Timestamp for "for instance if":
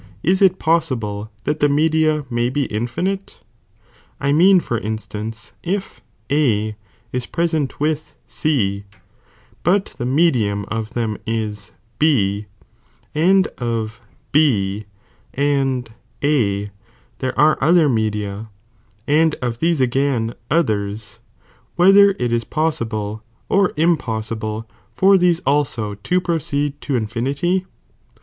4.59-6.01